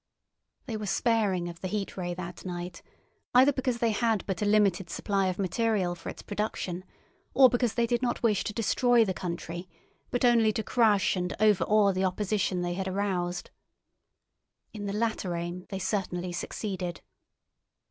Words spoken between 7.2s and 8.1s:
or because they did